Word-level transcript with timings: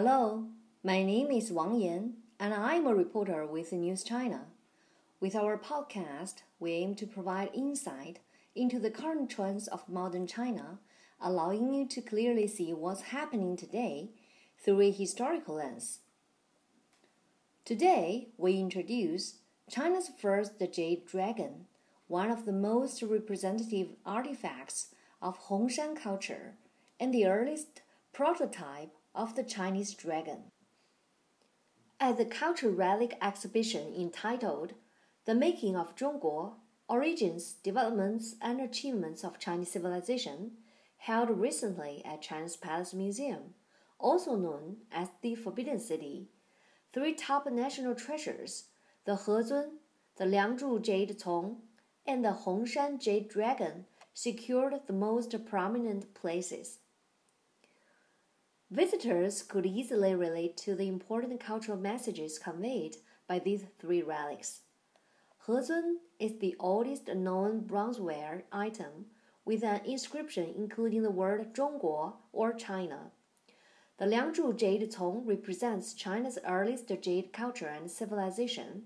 Hello, 0.00 0.44
my 0.84 1.02
name 1.02 1.32
is 1.32 1.50
Wang 1.50 1.80
Yan, 1.80 2.12
and 2.38 2.54
I'm 2.54 2.86
a 2.86 2.94
reporter 2.94 3.44
with 3.44 3.72
News 3.72 4.04
China. 4.04 4.42
With 5.18 5.34
our 5.34 5.58
podcast, 5.58 6.42
we 6.60 6.70
aim 6.70 6.94
to 6.94 7.04
provide 7.04 7.50
insight 7.52 8.20
into 8.54 8.78
the 8.78 8.92
current 8.92 9.28
trends 9.28 9.66
of 9.66 9.88
modern 9.88 10.28
China, 10.28 10.78
allowing 11.20 11.74
you 11.74 11.84
to 11.88 12.00
clearly 12.00 12.46
see 12.46 12.72
what's 12.72 13.10
happening 13.10 13.56
today 13.56 14.10
through 14.64 14.82
a 14.82 14.92
historical 14.92 15.56
lens. 15.56 15.98
Today, 17.64 18.28
we 18.36 18.60
introduce 18.60 19.38
China's 19.68 20.12
first 20.16 20.52
jade 20.72 21.06
dragon, 21.06 21.66
one 22.06 22.30
of 22.30 22.44
the 22.44 22.52
most 22.52 23.02
representative 23.02 23.88
artifacts 24.06 24.94
of 25.20 25.48
Hongshan 25.48 26.00
culture 26.00 26.54
and 27.00 27.12
the 27.12 27.26
earliest 27.26 27.82
prototype 28.12 28.92
of 29.14 29.34
the 29.34 29.42
Chinese 29.42 29.94
dragon. 29.94 30.44
At 32.00 32.16
the 32.16 32.24
Cultural 32.24 32.72
Relic 32.72 33.16
exhibition 33.20 33.92
entitled 33.94 34.74
The 35.24 35.34
Making 35.34 35.76
of 35.76 35.96
Zhongguo 35.96 36.54
Origins, 36.88 37.54
Developments, 37.62 38.36
and 38.40 38.60
Achievements 38.60 39.24
of 39.24 39.38
Chinese 39.38 39.72
Civilization, 39.72 40.52
held 40.98 41.30
recently 41.30 42.02
at 42.04 42.22
China's 42.22 42.56
Palace 42.56 42.94
Museum, 42.94 43.54
also 43.98 44.36
known 44.36 44.78
as 44.90 45.08
the 45.20 45.34
Forbidden 45.34 45.80
City, 45.80 46.28
three 46.92 47.14
top 47.14 47.50
national 47.50 47.94
treasures, 47.94 48.64
the 49.04 49.16
Hezun, 49.16 49.78
the 50.16 50.24
Liangzhu 50.24 50.80
Jade 50.80 51.20
Cong, 51.22 51.58
and 52.06 52.24
the 52.24 52.38
Hongshan 52.44 53.00
Jade 53.00 53.28
Dragon, 53.28 53.84
secured 54.14 54.74
the 54.86 54.92
most 54.92 55.34
prominent 55.44 56.14
places. 56.14 56.78
Visitors 58.70 59.42
could 59.42 59.64
easily 59.64 60.14
relate 60.14 60.58
to 60.58 60.74
the 60.74 60.88
important 60.88 61.40
cultural 61.40 61.78
messages 61.78 62.38
conveyed 62.38 62.98
by 63.26 63.38
these 63.38 63.64
three 63.78 64.02
relics. 64.02 64.60
Hezun 65.46 65.96
is 66.18 66.38
the 66.38 66.54
oldest 66.60 67.08
known 67.08 67.62
bronzeware 67.62 68.42
item 68.52 69.06
with 69.46 69.64
an 69.64 69.80
inscription 69.86 70.52
including 70.54 71.02
the 71.02 71.10
word 71.10 71.54
Zhongguo 71.54 72.16
or 72.30 72.52
China. 72.52 73.10
The 73.96 74.04
Liangzhu 74.04 74.54
jade 74.54 74.94
cong 74.94 75.24
represents 75.24 75.94
China's 75.94 76.38
earliest 76.46 76.88
jade 77.00 77.32
culture 77.32 77.68
and 77.68 77.90
civilization, 77.90 78.82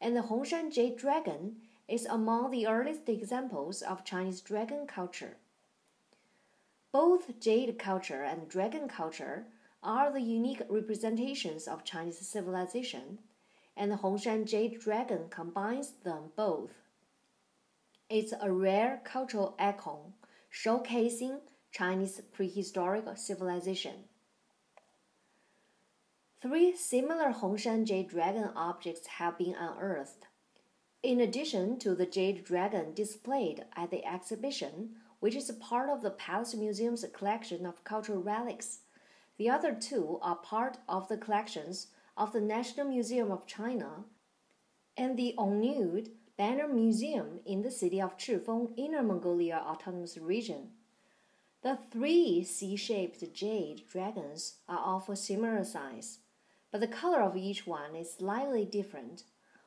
and 0.00 0.16
the 0.16 0.22
Hongshan 0.22 0.72
jade 0.72 0.96
dragon 0.96 1.56
is 1.86 2.06
among 2.06 2.50
the 2.50 2.66
earliest 2.66 3.06
examples 3.10 3.82
of 3.82 4.06
Chinese 4.06 4.40
dragon 4.40 4.86
culture. 4.86 5.36
Both 6.92 7.40
jade 7.40 7.78
culture 7.78 8.22
and 8.22 8.48
dragon 8.50 8.86
culture 8.86 9.46
are 9.82 10.12
the 10.12 10.20
unique 10.20 10.60
representations 10.68 11.66
of 11.66 11.84
Chinese 11.84 12.18
civilization, 12.18 13.18
and 13.74 13.90
the 13.90 13.96
Hongshan 13.96 14.44
jade 14.46 14.78
dragon 14.78 15.28
combines 15.30 15.92
them 16.04 16.32
both. 16.36 16.72
It's 18.10 18.34
a 18.38 18.52
rare 18.52 19.00
cultural 19.04 19.56
icon 19.58 20.12
showcasing 20.52 21.40
Chinese 21.72 22.20
prehistoric 22.30 23.04
civilization. 23.16 24.04
Three 26.42 26.76
similar 26.76 27.32
Hongshan 27.32 27.86
jade 27.86 28.08
dragon 28.10 28.50
objects 28.54 29.06
have 29.06 29.38
been 29.38 29.54
unearthed. 29.54 30.26
In 31.02 31.20
addition 31.20 31.78
to 31.78 31.94
the 31.94 32.04
jade 32.04 32.44
dragon 32.44 32.92
displayed 32.92 33.64
at 33.74 33.90
the 33.90 34.04
exhibition, 34.04 34.96
which 35.22 35.36
is 35.36 35.48
a 35.48 35.54
part 35.54 35.88
of 35.88 36.02
the 36.02 36.10
Palace 36.10 36.52
Museum's 36.52 37.04
collection 37.12 37.64
of 37.64 37.84
cultural 37.84 38.20
relics. 38.20 38.80
The 39.38 39.48
other 39.48 39.72
two 39.72 40.18
are 40.20 40.34
part 40.34 40.78
of 40.88 41.06
the 41.06 41.16
collections 41.16 41.86
of 42.16 42.32
the 42.32 42.40
National 42.40 42.88
Museum 42.88 43.30
of 43.30 43.46
China 43.46 44.02
and 44.96 45.16
the 45.16 45.32
Ongniud 45.38 46.08
Banner 46.36 46.66
Museum 46.66 47.38
in 47.46 47.62
the 47.62 47.70
city 47.70 48.02
of 48.02 48.18
Chifeng, 48.18 48.72
Inner 48.76 49.04
Mongolia 49.04 49.62
Autonomous 49.64 50.18
Region. 50.18 50.70
The 51.62 51.78
three 51.92 52.42
C 52.42 52.74
shaped 52.74 53.32
jade 53.32 53.84
dragons 53.88 54.54
are 54.68 54.96
of 54.96 55.08
a 55.08 55.14
similar 55.14 55.62
size, 55.62 56.18
but 56.72 56.80
the 56.80 56.88
color 56.88 57.22
of 57.22 57.36
each 57.36 57.64
one 57.64 57.94
is 57.94 58.12
slightly 58.12 58.64
different, 58.64 59.22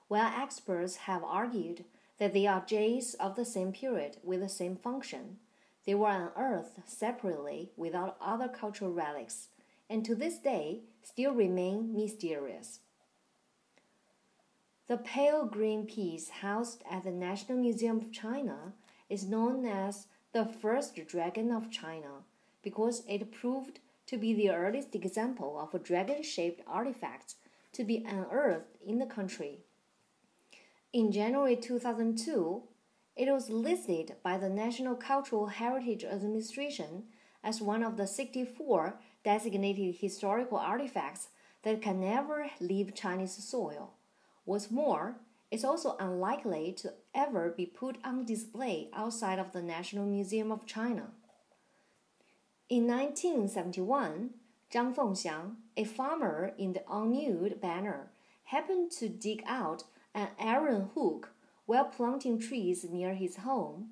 while 0.09 0.33
experts 0.38 0.97
have 1.07 1.23
argued 1.23 1.85
that 2.17 2.33
they 2.33 2.45
are 2.45 2.65
jades 2.65 3.13
of 3.13 3.38
the 3.38 3.45
same 3.45 3.71
period 3.71 4.17
with 4.21 4.41
the 4.41 4.49
same 4.49 4.75
function. 4.75 5.38
They 5.85 5.96
were 5.96 6.09
unearthed 6.09 6.90
separately 6.90 7.72
without 7.78 8.18
other 8.19 8.47
cultural 8.47 8.91
relics, 8.91 9.50
and 9.90 10.03
to 10.06 10.16
this 10.16 10.40
day 10.40 10.81
still 11.03 11.34
remain 11.34 11.96
mysterious. 11.96 12.79
The 14.88 14.97
pale 14.97 15.45
green 15.45 15.85
piece 15.85 16.29
housed 16.29 16.84
at 16.90 17.03
the 17.03 17.12
National 17.12 17.57
Museum 17.57 17.97
of 17.97 18.12
China 18.12 18.74
is 19.09 19.25
known 19.25 19.66
as 19.66 20.07
the 20.31 20.45
first 20.45 20.95
dragon 21.07 21.51
of 21.51 21.72
China 21.72 22.24
because 22.62 23.03
it 23.07 23.31
proved 23.31 23.79
to 24.07 24.18
be 24.18 24.34
the 24.34 24.50
earliest 24.50 24.94
example 24.94 25.59
of 25.59 25.74
a 25.74 25.84
dragon 25.84 26.22
shaped 26.22 26.62
artifact 26.68 27.35
to 27.74 27.84
be 27.84 28.03
unearthed 28.06 28.78
in 28.85 29.00
the 29.00 29.06
country. 29.06 29.59
In 30.94 31.12
January 31.12 31.56
2002, 31.56 32.63
it 33.15 33.31
was 33.31 33.49
listed 33.49 34.15
by 34.23 34.37
the 34.37 34.49
National 34.49 34.95
Cultural 34.95 35.47
Heritage 35.47 36.03
Administration 36.03 37.03
as 37.43 37.61
one 37.61 37.83
of 37.83 37.95
the 37.95 38.07
64 38.07 38.99
designated 39.23 39.95
historical 39.95 40.57
artifacts 40.57 41.29
that 41.63 41.81
can 41.81 42.01
never 42.01 42.49
leave 42.59 42.93
Chinese 42.93 43.35
soil. 43.35 43.93
What's 44.43 44.69
more, 44.69 45.17
it's 45.49 45.63
also 45.63 45.95
unlikely 45.99 46.73
to 46.79 46.93
ever 47.13 47.53
be 47.55 47.65
put 47.65 47.97
on 48.03 48.25
display 48.25 48.89
outside 48.93 49.39
of 49.39 49.53
the 49.53 49.61
National 49.61 50.05
Museum 50.05 50.51
of 50.51 50.65
China. 50.65 51.11
In 52.67 52.87
1971, 52.87 54.31
Zhang 54.73 54.95
Fengxiang, 54.95 55.55
a 55.77 55.85
farmer 55.85 56.51
in 56.57 56.73
the 56.73 56.81
Ongniud 56.81 57.61
Banner, 57.61 58.11
happened 58.45 58.91
to 58.91 59.07
dig 59.07 59.43
out 59.47 59.83
an 60.13 60.29
iron 60.39 60.89
hook 60.95 61.34
while 61.65 61.85
planting 61.85 62.39
trees 62.39 62.85
near 62.89 63.13
his 63.13 63.37
home, 63.37 63.89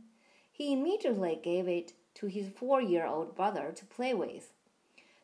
he 0.51 0.73
immediately 0.73 1.39
gave 1.41 1.67
it 1.67 1.93
to 2.15 2.27
his 2.27 2.47
four 2.49 2.81
year 2.81 3.05
old 3.05 3.35
brother 3.35 3.71
to 3.75 3.85
play 3.85 4.13
with. 4.13 4.51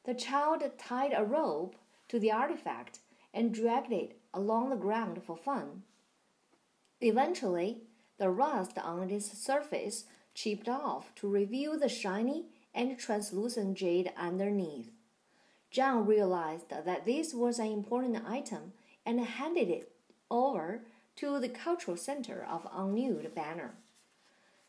The 0.06 0.14
child 0.14 0.64
tied 0.78 1.14
a 1.16 1.24
rope 1.24 1.76
to 2.08 2.20
the 2.20 2.32
artifact 2.32 3.00
and 3.34 3.54
dragged 3.54 3.92
it 3.92 4.18
along 4.34 4.70
the 4.70 4.76
ground 4.76 5.22
for 5.24 5.38
fun. 5.38 5.84
Eventually, 7.02 7.78
the 8.18 8.30
rust 8.30 8.78
on 8.78 9.10
its 9.10 9.32
surface 9.38 10.06
chipped 10.34 10.68
off 10.68 11.14
to 11.16 11.30
reveal 11.30 11.78
the 11.78 11.90
shiny 11.90 12.46
and 12.74 12.98
translucent 12.98 13.78
jade 13.78 14.12
underneath. 14.18 14.92
Zhang 15.72 16.08
realized 16.08 16.70
that 16.70 17.06
this 17.06 17.34
was 17.34 17.60
an 17.60 17.72
important 17.72 18.18
item 18.28 18.74
and 19.06 19.20
handed 19.20 19.70
it 19.70 19.92
over 20.32 20.82
to 21.20 21.38
the 21.38 21.50
Cultural 21.50 21.98
Center 21.98 22.48
of 22.50 22.64
Ongniud 22.72 23.36
banner. 23.36 23.74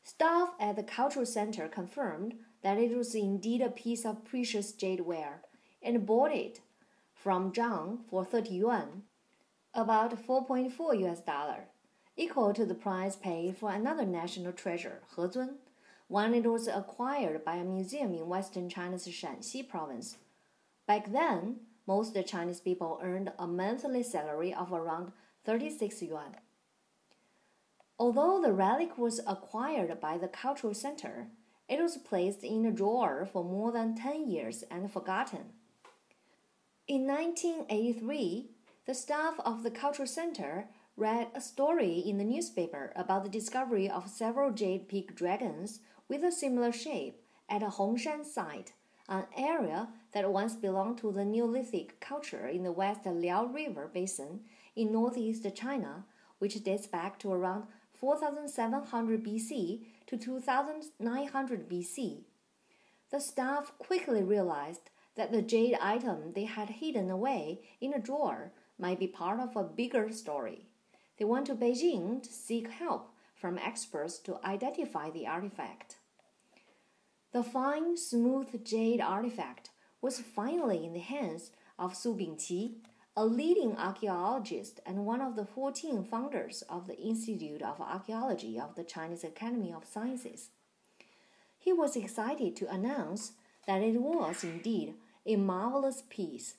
Staff 0.03 0.55
at 0.59 0.75
the 0.75 0.83
Cultural 0.83 1.25
Center 1.25 1.69
confirmed 1.69 2.34
that 2.62 2.77
it 2.77 2.97
was 2.97 3.15
indeed 3.15 3.61
a 3.61 3.71
piece 3.71 4.05
of 4.05 4.25
precious 4.25 4.72
jadeware 4.72 5.43
and 5.81 6.05
bought 6.05 6.33
it 6.33 6.59
from 7.15 7.53
Zhang 7.53 8.00
for 8.09 8.25
30 8.25 8.50
yuan, 8.50 9.03
about 9.75 10.27
4.4 10.27 11.00
US 11.06 11.21
dollar, 11.21 11.69
equal 12.16 12.53
to 12.53 12.66
the 12.66 12.75
price 12.75 13.15
paid 13.15 13.56
for 13.56 13.71
another 13.71 14.05
national 14.05 14.53
treasure, 14.53 15.03
Hezun, 15.15 15.55
when 16.09 16.34
it 16.34 16.47
was 16.47 16.66
acquired 16.66 17.44
by 17.44 17.56
a 17.56 17.65
museum 17.65 18.12
in 18.12 18.27
western 18.27 18.69
China's 18.69 19.06
Shaanxi 19.06 19.69
province. 19.69 20.16
Back 20.89 21.13
then, 21.13 21.60
most 21.86 22.16
Chinese 22.27 22.59
people 22.59 22.98
earned 23.01 23.30
a 23.39 23.47
monthly 23.47 24.03
salary 24.03 24.53
of 24.53 24.72
around 24.72 25.13
36 25.45 26.03
yuan. 26.03 26.36
Although 28.00 28.41
the 28.41 28.54
relic 28.54 28.97
was 28.97 29.20
acquired 29.26 30.00
by 30.00 30.16
the 30.16 30.26
cultural 30.26 30.72
center, 30.72 31.28
it 31.68 31.82
was 31.82 31.98
placed 31.98 32.42
in 32.42 32.64
a 32.64 32.72
drawer 32.72 33.28
for 33.30 33.44
more 33.44 33.72
than 33.72 33.94
10 33.94 34.26
years 34.26 34.64
and 34.70 34.91
forgotten. 34.91 35.52
In 36.88 37.06
1983, 37.06 38.52
the 38.86 38.94
staff 38.94 39.34
of 39.44 39.62
the 39.62 39.70
cultural 39.70 40.08
center 40.08 40.68
read 40.97 41.28
a 41.34 41.42
story 41.42 41.98
in 41.98 42.16
the 42.16 42.24
newspaper 42.24 42.91
about 42.97 43.22
the 43.22 43.28
discovery 43.28 43.88
of 43.91 44.08
several 44.08 44.50
jade 44.50 44.88
peak 44.88 45.14
dragons 45.14 45.80
with 46.08 46.24
a 46.24 46.32
similar 46.32 46.72
shape 46.72 47.20
at 47.50 47.62
a 47.62 47.66
Hongshan 47.66 48.24
site, 48.24 48.72
an 49.10 49.26
area 49.36 49.91
that 50.12 50.32
once 50.32 50.56
belonged 50.56 50.97
to 50.98 51.12
the 51.12 51.26
Neolithic 51.26 52.00
culture 52.00 52.48
in 52.48 52.62
the 52.62 52.72
West 52.72 53.04
Liao 53.04 53.44
River 53.44 53.91
basin 53.92 54.41
in 54.74 54.91
northeast 54.91 55.47
China, 55.54 56.06
which 56.38 56.64
dates 56.64 56.86
back 56.86 57.18
to 57.18 57.30
around 57.30 57.66
4700 58.00 59.22
BC 59.22 59.80
to 60.06 60.16
2900 60.16 61.68
BC. 61.68 62.22
The 63.10 63.20
staff 63.20 63.72
quickly 63.78 64.22
realized 64.22 64.91
that 65.16 65.32
the 65.32 65.42
jade 65.42 65.76
item 65.80 66.32
they 66.34 66.44
had 66.44 66.70
hidden 66.70 67.10
away 67.10 67.60
in 67.80 67.92
a 67.92 68.00
drawer 68.00 68.52
might 68.78 68.98
be 68.98 69.06
part 69.06 69.38
of 69.38 69.54
a 69.54 69.62
bigger 69.62 70.10
story. 70.10 70.66
They 71.18 71.26
went 71.26 71.47
to 71.47 71.54
Beijing 71.54 72.22
to 72.22 72.32
seek 72.32 72.70
help 72.70 73.10
from 73.34 73.58
experts 73.58 74.18
to 74.20 74.41
identify 74.44 75.10
the 75.10 75.26
artifact. 75.26 75.97
The 77.32 77.42
fine, 77.42 77.97
smooth 77.97 78.64
jade 78.64 79.00
artifact 79.00 79.70
was 80.00 80.20
finally 80.20 80.86
in 80.86 80.94
the 80.94 81.00
hands 81.00 81.50
of 81.78 81.94
Su 81.94 82.14
Bingqi, 82.14 82.76
a 83.21 83.27
leading 83.27 83.77
archaeologist 83.77 84.81
and 84.87 85.05
one 85.05 85.21
of 85.21 85.37
the 85.37 85.45
14 85.45 86.05
founders 86.05 86.63
of 86.71 86.87
the 86.87 86.97
Institute 86.97 87.61
of 87.61 87.78
Archaeology 87.78 88.59
of 88.59 88.77
the 88.77 88.83
Chinese 88.83 89.22
Academy 89.22 89.75
of 89.75 89.84
Sciences. 89.84 90.49
He 91.59 91.71
was 91.71 91.97
excited 91.97 92.57
to 92.57 92.72
announce 92.72 93.33
that 93.67 93.83
it 93.83 94.01
was 94.01 94.43
indeed 94.43 94.95
a 95.27 95.37
marvelous 95.37 96.03
piece, 96.09 96.55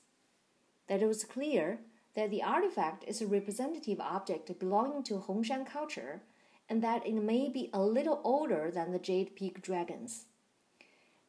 that 0.86 1.02
it 1.02 1.06
was 1.06 1.24
clear 1.24 1.80
that 2.14 2.30
the 2.30 2.44
artifact 2.44 3.02
is 3.08 3.20
a 3.20 3.26
representative 3.26 3.98
object 3.98 4.56
belonging 4.60 5.02
to 5.02 5.14
Hongshan 5.14 5.66
culture 5.66 6.22
and 6.68 6.80
that 6.80 7.04
it 7.04 7.14
may 7.14 7.48
be 7.48 7.70
a 7.72 7.82
little 7.82 8.20
older 8.22 8.70
than 8.70 8.92
the 8.92 9.00
Jade 9.00 9.34
Peak 9.34 9.62
dragons. 9.62 10.26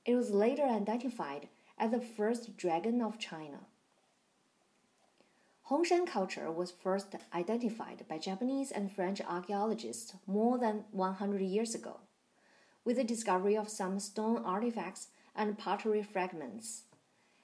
It 0.06 0.14
was 0.14 0.30
later 0.30 0.62
identified 0.62 1.48
as 1.80 1.90
the 1.90 2.02
first 2.02 2.56
dragon 2.56 3.02
of 3.02 3.18
China. 3.18 3.62
Hongshan 5.69 6.06
culture 6.06 6.51
was 6.51 6.71
first 6.71 7.15
identified 7.33 8.06
by 8.10 8.18
Japanese 8.18 8.69
and 8.69 8.92
French 8.92 9.21
archaeologists 9.21 10.13
more 10.27 10.57
than 10.57 10.83
100 10.92 11.42
years 11.42 11.74
ago, 11.74 12.01
with 12.83 12.98
the 12.98 13.04
discovery 13.06 13.56
of 13.56 13.69
some 13.69 13.98
stone 14.01 14.44
artifacts 14.44 15.07
and 15.33 15.57
pottery 15.57 16.04
fragments. 16.04 16.83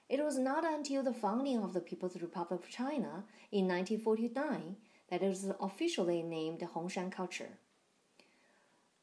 It 0.10 0.21
was 0.21 0.38
not 0.38 0.66
until 0.66 1.01
the 1.01 1.13
founding 1.13 1.63
of 1.63 1.71
the 1.71 1.80
People's 1.80 2.21
Republic 2.21 2.62
of 2.62 2.69
China 2.69 3.24
in 3.54 3.69
1949 3.69 4.75
that 5.10 5.24
it 5.24 5.27
was 5.30 5.50
officially 5.62 6.21
named 6.21 6.60
Hongshan 6.60 7.13
culture. 7.13 7.57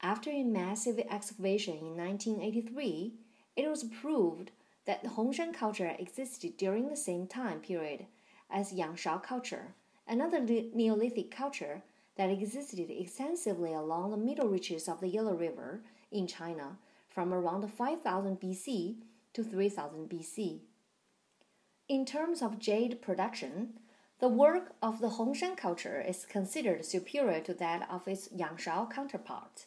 After 0.02 0.30
a 0.30 0.42
massive 0.42 0.98
excavation 0.98 1.78
in 1.78 1.96
1983, 1.96 3.14
it 3.56 3.66
was 3.66 3.84
proved 3.84 4.50
that 4.84 5.02
the 5.02 5.08
Hongshan 5.08 5.54
culture 5.54 5.96
existed 5.98 6.58
during 6.58 6.88
the 6.88 6.96
same 6.96 7.26
time 7.26 7.60
period 7.60 8.04
as 8.50 8.72
Yangshao 8.72 9.22
culture, 9.22 9.74
another 10.06 10.40
Neolithic 10.40 11.30
culture 11.30 11.82
that 12.16 12.30
existed 12.30 12.90
extensively 12.90 13.72
along 13.72 14.10
the 14.10 14.16
middle 14.16 14.48
reaches 14.48 14.88
of 14.88 15.00
the 15.00 15.08
Yellow 15.08 15.34
River 15.34 15.82
in 16.10 16.26
China 16.26 16.78
from 17.08 17.32
around 17.32 17.66
5000 17.68 18.40
BC 18.40 18.96
to 19.34 19.44
3000 19.44 20.08
BC. 20.08 20.60
In 21.88 22.04
terms 22.04 22.42
of 22.42 22.58
jade 22.58 23.00
production, 23.00 23.74
the 24.18 24.28
work 24.28 24.72
of 24.82 25.00
the 25.00 25.10
Hongshan 25.10 25.56
culture 25.56 26.00
is 26.00 26.24
considered 26.24 26.84
superior 26.84 27.40
to 27.40 27.54
that 27.54 27.86
of 27.90 28.08
its 28.08 28.28
Yangshao 28.28 28.90
counterpart. 28.90 29.66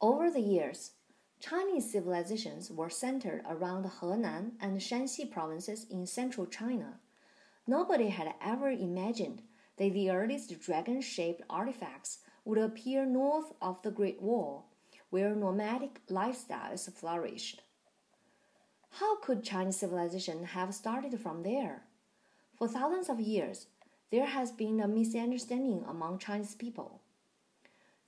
Over 0.00 0.30
the 0.30 0.40
years, 0.40 0.92
Chinese 1.38 1.90
civilizations 1.92 2.70
were 2.70 2.90
centered 2.90 3.44
around 3.48 3.84
Henan 3.84 4.52
and 4.60 4.80
Shanxi 4.80 5.30
provinces 5.30 5.86
in 5.90 6.06
central 6.06 6.46
China. 6.46 6.98
Nobody 7.66 8.08
had 8.10 8.34
ever 8.40 8.70
imagined 8.70 9.42
that 9.76 9.92
the 9.92 10.10
earliest 10.10 10.60
dragon 10.60 11.00
shaped 11.00 11.42
artifacts 11.50 12.18
would 12.44 12.58
appear 12.58 13.04
north 13.04 13.52
of 13.60 13.82
the 13.82 13.90
Great 13.90 14.22
Wall, 14.22 14.66
where 15.10 15.34
nomadic 15.34 16.00
lifestyles 16.08 16.92
flourished. 16.92 17.62
How 18.90 19.16
could 19.16 19.42
Chinese 19.42 19.78
civilization 19.78 20.44
have 20.44 20.74
started 20.74 21.18
from 21.20 21.42
there? 21.42 21.82
For 22.56 22.68
thousands 22.68 23.08
of 23.08 23.20
years, 23.20 23.66
there 24.10 24.26
has 24.26 24.52
been 24.52 24.80
a 24.80 24.86
misunderstanding 24.86 25.84
among 25.88 26.20
Chinese 26.20 26.54
people. 26.54 27.00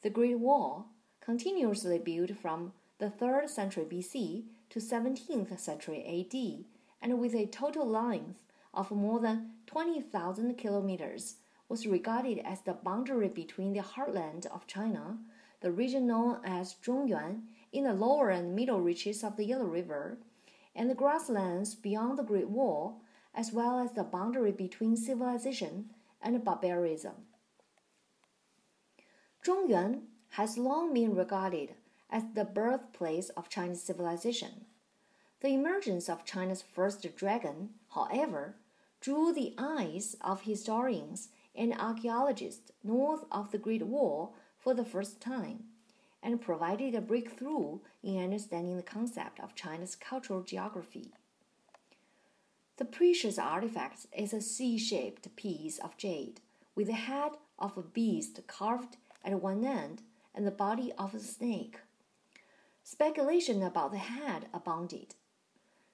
The 0.03 0.11
Great 0.11 0.39
Wall, 0.39 0.87
continuously 1.21 1.99
built 1.99 2.31
from 2.39 2.73
the 2.99 3.11
3rd 3.11 3.49
century 3.49 3.85
BC 3.85 4.45
to 4.71 4.79
17th 4.79 5.59
century 5.59 6.05
AD, 6.07 6.65
and 7.03 7.19
with 7.19 7.35
a 7.35 7.47
total 7.47 7.87
length 7.87 8.37
of 8.79 8.93
more 8.93 9.19
than 9.19 9.51
20,000 9.67 10.57
kilometers, 10.57 11.39
was 11.69 11.87
regarded 11.87 12.39
as 12.39 12.63
the 12.63 12.73
boundary 12.73 13.29
between 13.29 13.73
the 13.73 13.83
heartland 13.83 14.47
of 14.47 14.69
China, 14.69 15.19
the 15.61 15.73
region 15.73 16.07
known 16.07 16.41
as 16.45 16.77
Zhongyuan, 16.83 17.43
in 17.73 17.85
the 17.85 17.93
lower 17.93 18.31
and 18.31 18.55
middle 18.55 18.81
reaches 18.81 19.25
of 19.25 19.37
the 19.37 19.45
Yellow 19.45 19.65
River, 19.65 20.19
and 20.77 20.89
the 20.89 20.95
grasslands 20.95 21.75
beyond 21.75 22.17
the 22.17 22.23
Great 22.23 22.49
Wall, 22.49 23.03
as 23.35 23.53
well 23.53 23.81
as 23.81 23.93
the 23.93 24.05
boundary 24.05 24.53
between 24.53 24.97
civilization 24.97 25.91
and 26.23 26.45
barbarism. 26.45 27.15
Zhongyuan 29.45 30.03
has 30.31 30.57
long 30.57 30.95
been 30.95 31.17
regarded 31.17 31.75
as 32.11 32.23
the 32.35 32.45
birthplace 32.45 33.29
of 33.31 33.49
Chinese 33.49 33.83
civilization. 33.83 34.67
The 35.41 35.49
emergence 35.49 36.09
of 36.09 36.25
China's 36.25 36.63
first 36.63 37.07
dragon, 37.17 37.71
however, 37.91 38.57
drew 39.01 39.33
the 39.33 39.55
eyes 39.57 40.17
of 40.21 40.43
historians 40.43 41.29
and 41.55 41.75
archaeologists 41.75 42.73
north 42.83 43.25
of 43.31 43.51
the 43.51 43.59
Great 43.59 43.87
Wall 43.87 44.35
for 44.59 44.75
the 44.75 44.85
first 44.85 45.21
time 45.21 45.65
and 46.23 46.41
provided 46.41 46.95
a 46.95 47.01
breakthrough 47.01 47.79
in 48.03 48.23
understanding 48.23 48.77
the 48.77 48.83
concept 48.83 49.39
of 49.41 49.55
China's 49.55 49.95
cultural 49.95 50.43
geography. 50.43 51.13
The 52.77 52.85
precious 52.85 53.39
artifact 53.39 54.07
is 54.17 54.33
a 54.33 54.41
C 54.41 54.79
shaped 54.79 55.35
piece 55.37 55.79
of 55.79 55.97
jade 55.97 56.41
with 56.75 56.87
the 56.87 56.93
head 56.93 57.33
of 57.59 57.77
a 57.77 57.83
beast 57.83 58.41
carved 58.47 58.97
at 59.25 59.43
one 59.43 59.65
end 59.65 60.03
and 60.35 60.47
the 60.47 60.53
body 60.53 60.93
of 60.97 61.15
a 61.15 61.19
snake. 61.19 61.79
Speculation 62.85 63.63
about 63.63 63.91
the 63.91 63.99
head 63.99 64.47
abounded. 64.55 65.15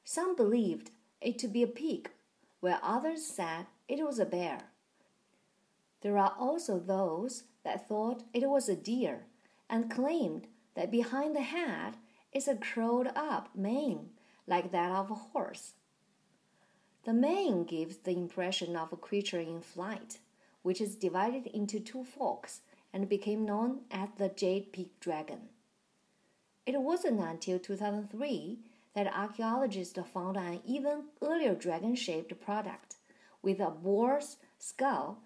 Some 0.04 0.36
believed 0.36 0.90
it 1.20 1.38
to 1.38 1.48
be 1.48 1.62
a 1.62 1.66
pig, 1.66 2.10
while 2.64 2.80
others 2.82 3.22
said 3.22 3.66
it 3.88 4.02
was 4.02 4.18
a 4.18 4.24
bear. 4.24 4.58
There 6.00 6.16
are 6.16 6.34
also 6.38 6.78
those 6.78 7.44
that 7.62 7.86
thought 7.86 8.22
it 8.32 8.48
was 8.48 8.70
a 8.70 8.74
deer 8.74 9.26
and 9.68 9.90
claimed 9.90 10.46
that 10.74 10.90
behind 10.90 11.36
the 11.36 11.42
head 11.42 11.98
is 12.32 12.48
a 12.48 12.54
curled 12.54 13.08
up 13.14 13.50
mane 13.54 14.08
like 14.46 14.72
that 14.72 14.90
of 14.90 15.10
a 15.10 15.14
horse. 15.14 15.74
The 17.04 17.12
mane 17.12 17.64
gives 17.64 17.98
the 17.98 18.12
impression 18.12 18.76
of 18.76 18.94
a 18.94 18.96
creature 18.96 19.40
in 19.40 19.60
flight, 19.60 20.20
which 20.62 20.80
is 20.80 20.96
divided 20.96 21.46
into 21.48 21.80
two 21.80 22.02
forks 22.02 22.62
and 22.94 23.10
became 23.10 23.44
known 23.44 23.80
as 23.90 24.08
the 24.16 24.30
Jade 24.30 24.72
Peak 24.72 24.98
Dragon. 25.00 25.50
It 26.64 26.80
wasn't 26.80 27.20
until 27.20 27.58
2003 27.58 28.58
that 28.94 29.12
archaeologists 29.12 29.98
found 30.12 30.36
an 30.36 30.60
even 30.64 31.04
earlier 31.20 31.54
dragon 31.54 31.94
shaped 31.94 32.38
product 32.40 32.96
with 33.42 33.60
a 33.60 33.70
boar's 33.70 34.36
skull 34.58 35.18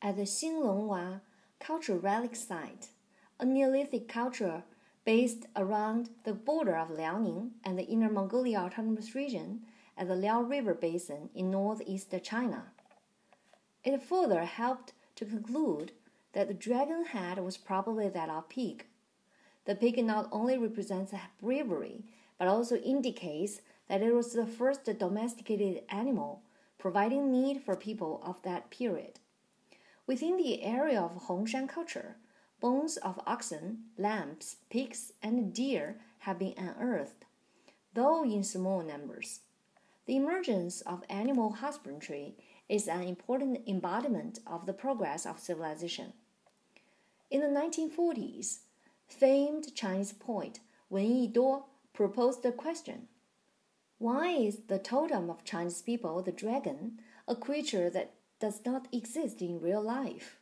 at 0.00 0.16
the 0.16 0.22
Xinglongwa 0.22 1.20
Cultural 1.60 1.98
Relic 1.98 2.34
Site 2.34 2.88
a 3.42 3.44
Neolithic 3.44 4.06
culture 4.08 4.62
based 5.04 5.46
around 5.56 6.10
the 6.22 6.32
border 6.32 6.76
of 6.76 6.90
Liaoning 6.90 7.50
and 7.64 7.76
the 7.76 7.84
Inner 7.84 8.08
Mongolia 8.08 8.60
Autonomous 8.60 9.16
Region 9.16 9.62
at 9.98 10.06
the 10.06 10.14
Liao 10.14 10.42
River 10.42 10.74
Basin 10.74 11.28
in 11.34 11.50
northeast 11.50 12.14
China. 12.22 12.66
It 13.82 14.00
further 14.00 14.44
helped 14.44 14.92
to 15.16 15.24
conclude 15.24 15.90
that 16.34 16.46
the 16.46 16.54
dragon 16.54 17.04
head 17.04 17.38
was 17.38 17.56
probably 17.56 18.08
that 18.08 18.28
of 18.28 18.38
a 18.38 18.42
pig. 18.42 18.86
The 19.64 19.74
pig 19.74 20.02
not 20.04 20.28
only 20.30 20.56
represents 20.56 21.12
bravery, 21.40 22.04
but 22.42 22.48
also 22.48 22.74
indicates 22.78 23.60
that 23.88 24.02
it 24.02 24.12
was 24.12 24.32
the 24.32 24.44
first 24.44 24.84
domesticated 24.98 25.84
animal, 25.88 26.42
providing 26.76 27.30
meat 27.30 27.64
for 27.64 27.76
people 27.76 28.20
of 28.26 28.42
that 28.42 28.68
period. 28.68 29.20
Within 30.08 30.36
the 30.36 30.60
area 30.64 31.00
of 31.00 31.28
Hongshan 31.28 31.68
culture, 31.68 32.16
bones 32.58 32.96
of 32.96 33.20
oxen, 33.28 33.84
lambs, 33.96 34.56
pigs, 34.70 35.12
and 35.22 35.54
deer 35.54 36.00
have 36.18 36.40
been 36.40 36.54
unearthed, 36.58 37.24
though 37.94 38.24
in 38.24 38.42
small 38.42 38.82
numbers. 38.82 39.42
The 40.06 40.16
emergence 40.16 40.80
of 40.80 41.04
animal 41.08 41.52
husbandry 41.52 42.34
is 42.68 42.88
an 42.88 43.04
important 43.04 43.60
embodiment 43.68 44.40
of 44.48 44.66
the 44.66 44.72
progress 44.72 45.26
of 45.26 45.38
civilization. 45.38 46.12
In 47.30 47.40
the 47.40 47.60
1940s, 47.60 48.62
famed 49.06 49.72
Chinese 49.76 50.12
poet 50.12 50.58
Wen 50.90 51.06
Yiduo 51.06 51.66
proposed 51.92 52.42
the 52.42 52.52
question 52.52 53.08
Why 53.98 54.30
is 54.30 54.60
the 54.68 54.78
totem 54.78 55.30
of 55.30 55.44
Chinese 55.44 55.82
people 55.82 56.22
the 56.22 56.32
dragon, 56.32 56.98
a 57.28 57.36
creature 57.36 57.90
that 57.90 58.14
does 58.40 58.60
not 58.64 58.88
exist 58.92 59.40
in 59.42 59.60
real 59.60 59.82
life? 59.82 60.38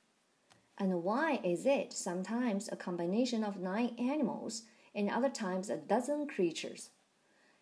And 0.79 1.03
why 1.05 1.41
is 1.45 1.67
it 1.67 1.93
sometimes 1.93 2.69
a 2.73 2.77
combination 2.77 3.45
of 3.45 3.61
nine 3.61 3.95
animals 3.99 4.63
and 4.95 5.11
other 5.11 5.29
times 5.29 5.69
a 5.69 5.77
dozen 5.77 6.27
creatures? 6.27 6.91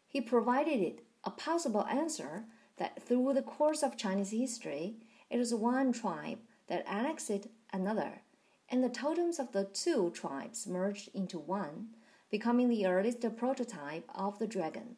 He 0.07 0.21
provided 0.21 0.81
it 0.81 1.05
a 1.25 1.31
possible 1.31 1.85
answer 1.87 2.45
that 2.77 3.03
through 3.03 3.35
the 3.35 3.43
course 3.43 3.83
of 3.83 3.97
Chinese 3.97 4.31
history, 4.31 4.97
it 5.31 5.41
is 5.41 5.53
one 5.53 5.93
tribe 5.93 6.39
that 6.69 6.87
annexed 6.87 7.49
another, 7.73 8.23
and 8.69 8.85
the 8.85 8.89
totems 8.89 9.39
of 9.39 9.53
the 9.53 9.65
two 9.65 10.11
tribes 10.11 10.67
merged 10.67 11.11
into 11.13 11.39
one, 11.39 11.89
becoming 12.31 12.69
the 12.69 12.87
earliest 12.87 13.25
prototype 13.37 14.09
of 14.15 14.39
the 14.39 14.47
dragon, 14.47 14.97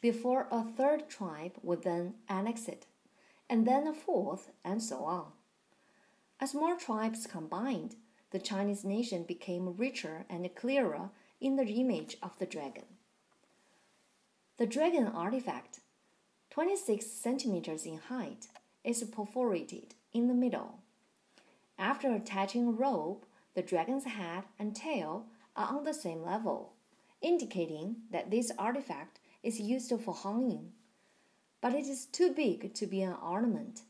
before 0.00 0.46
a 0.50 0.62
third 0.62 1.08
tribe 1.08 1.52
would 1.62 1.82
then 1.82 2.14
annex 2.28 2.68
it, 2.68 2.86
and 3.48 3.66
then 3.66 3.86
a 3.86 3.92
fourth, 3.92 4.50
and 4.64 4.82
so 4.82 5.04
on. 5.04 5.26
As 6.40 6.54
more 6.54 6.76
tribes 6.76 7.26
combined, 7.26 7.96
the 8.30 8.38
Chinese 8.38 8.84
nation 8.84 9.22
became 9.22 9.76
richer 9.76 10.26
and 10.28 10.48
clearer 10.54 11.10
in 11.40 11.56
the 11.56 11.64
image 11.64 12.16
of 12.22 12.38
the 12.38 12.46
dragon. 12.46 12.84
The 14.58 14.66
dragon 14.66 15.06
artifact, 15.06 15.80
26 16.50 17.06
centimeters 17.06 17.84
in 17.86 17.98
height, 17.98 18.48
is 18.84 19.02
perforated 19.04 19.94
in 20.12 20.28
the 20.28 20.34
middle. 20.34 20.80
After 21.78 22.12
attaching 22.12 22.68
a 22.68 22.70
rope, 22.70 23.26
the 23.54 23.62
dragon's 23.62 24.04
head 24.04 24.44
and 24.58 24.74
tail 24.74 25.26
are 25.56 25.74
on 25.74 25.84
the 25.84 25.94
same 25.94 26.22
level, 26.22 26.74
indicating 27.20 27.96
that 28.10 28.30
this 28.30 28.52
artifact 28.58 29.18
is 29.42 29.58
used 29.58 29.92
for 30.00 30.14
hanging. 30.14 30.72
But 31.60 31.74
it 31.74 31.86
is 31.86 32.06
too 32.06 32.32
big 32.32 32.74
to 32.74 32.86
be 32.86 33.02
an 33.02 33.16
ornament, 33.22 33.82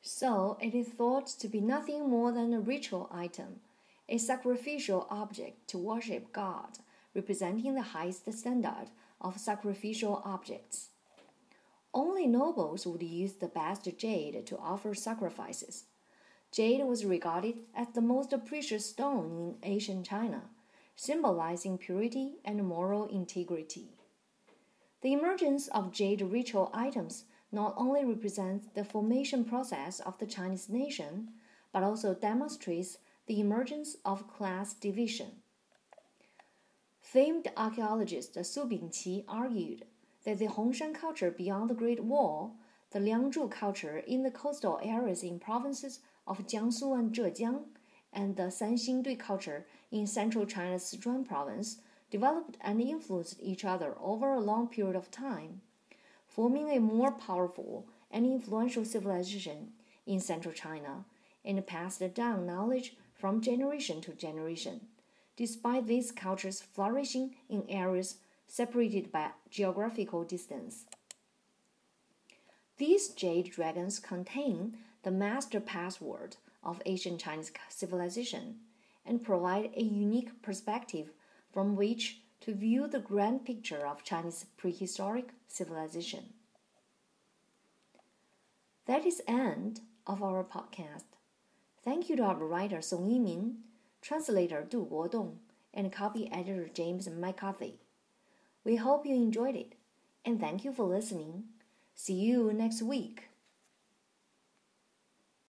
so 0.00 0.56
it 0.60 0.74
is 0.74 0.88
thought 0.88 1.26
to 1.26 1.48
be 1.48 1.60
nothing 1.60 2.08
more 2.08 2.32
than 2.32 2.54
a 2.54 2.60
ritual 2.60 3.10
item 3.12 3.60
a 4.08 4.18
sacrificial 4.18 5.06
object 5.10 5.68
to 5.68 5.78
worship 5.78 6.32
God, 6.32 6.78
representing 7.14 7.74
the 7.74 7.82
highest 7.82 8.32
standard 8.32 8.90
of 9.20 9.40
sacrificial 9.40 10.22
objects. 10.24 10.90
Only 11.92 12.26
nobles 12.26 12.86
would 12.86 13.02
use 13.02 13.34
the 13.34 13.48
best 13.48 13.88
jade 13.96 14.46
to 14.46 14.58
offer 14.58 14.94
sacrifices. 14.94 15.84
Jade 16.52 16.84
was 16.84 17.04
regarded 17.04 17.58
as 17.74 17.88
the 17.88 18.00
most 18.00 18.32
precious 18.46 18.86
stone 18.90 19.56
in 19.62 19.70
ancient 19.70 20.06
China, 20.06 20.42
symbolizing 20.96 21.78
purity 21.78 22.36
and 22.44 22.66
moral 22.66 23.06
integrity. 23.06 23.90
The 25.02 25.12
emergence 25.12 25.68
of 25.68 25.92
jade 25.92 26.22
ritual 26.22 26.70
items 26.74 27.24
not 27.52 27.74
only 27.76 28.04
represents 28.04 28.66
the 28.74 28.84
formation 28.84 29.44
process 29.44 30.00
of 30.00 30.18
the 30.18 30.26
Chinese 30.26 30.68
nation, 30.68 31.28
but 31.72 31.82
also 31.82 32.14
demonstrates 32.14 32.98
the 33.26 33.38
emergence 33.38 33.96
of 34.04 34.26
class 34.26 34.74
division. 34.74 35.42
Famed 37.00 37.48
archaeologist 37.56 38.34
Su 38.44 38.64
Bingqi 38.64 39.24
argued 39.28 39.84
that 40.24 40.38
the 40.38 40.48
Hongshan 40.48 40.94
culture 40.94 41.30
beyond 41.30 41.70
the 41.70 41.74
Great 41.74 42.02
Wall, 42.02 42.56
the 42.90 42.98
Liangzhu 42.98 43.50
culture 43.50 43.98
in 43.98 44.22
the 44.22 44.30
coastal 44.30 44.80
areas 44.82 45.22
in 45.22 45.38
provinces 45.38 46.00
of 46.26 46.46
Jiangsu 46.46 46.98
and 46.98 47.12
Zhejiang, 47.14 47.64
and 48.16 48.34
the 48.34 48.44
Sanxingdui 48.44 49.18
culture 49.18 49.66
in 49.92 50.06
central 50.06 50.46
China's 50.46 50.82
Sichuan 50.82 51.28
province 51.28 51.76
developed 52.10 52.56
and 52.62 52.80
influenced 52.80 53.36
each 53.40 53.64
other 53.64 53.94
over 54.00 54.32
a 54.32 54.40
long 54.40 54.68
period 54.68 54.96
of 54.96 55.10
time, 55.10 55.60
forming 56.26 56.70
a 56.70 56.80
more 56.80 57.12
powerful 57.12 57.86
and 58.10 58.24
influential 58.24 58.84
civilization 58.84 59.72
in 60.06 60.18
central 60.18 60.54
China 60.54 61.04
and 61.44 61.64
passed 61.66 62.02
down 62.14 62.46
knowledge 62.46 62.96
from 63.14 63.42
generation 63.42 64.00
to 64.00 64.12
generation, 64.12 64.80
despite 65.36 65.86
these 65.86 66.10
cultures 66.10 66.62
flourishing 66.62 67.34
in 67.50 67.64
areas 67.68 68.16
separated 68.48 69.12
by 69.12 69.30
geographical 69.50 70.24
distance. 70.24 70.84
These 72.78 73.08
jade 73.08 73.50
dragons 73.50 73.98
contain 73.98 74.78
the 75.02 75.10
master 75.10 75.60
password 75.60 76.36
of 76.66 76.82
ancient 76.84 77.20
Chinese 77.20 77.52
civilization 77.70 78.56
and 79.06 79.22
provide 79.22 79.70
a 79.74 79.82
unique 79.82 80.42
perspective 80.42 81.10
from 81.52 81.76
which 81.76 82.20
to 82.40 82.52
view 82.52 82.86
the 82.86 82.98
grand 82.98 83.46
picture 83.46 83.86
of 83.86 84.04
Chinese 84.04 84.44
prehistoric 84.58 85.30
civilization. 85.48 86.24
That 88.86 89.06
is 89.06 89.22
end 89.26 89.80
of 90.06 90.22
our 90.22 90.44
podcast. 90.44 91.04
Thank 91.84 92.08
you 92.08 92.16
to 92.16 92.24
our 92.24 92.34
writer 92.34 92.82
Song 92.82 93.08
Yimin, 93.08 93.56
translator 94.02 94.66
Du 94.68 94.84
Guodong, 94.84 95.36
and 95.72 95.92
copy 95.92 96.30
editor 96.32 96.68
James 96.72 97.08
McCarthy. 97.08 97.78
We 98.64 98.76
hope 98.76 99.06
you 99.06 99.14
enjoyed 99.14 99.54
it, 99.54 99.74
and 100.24 100.40
thank 100.40 100.64
you 100.64 100.72
for 100.72 100.84
listening. 100.84 101.44
See 101.94 102.14
you 102.14 102.52
next 102.52 102.82
week. 102.82 103.28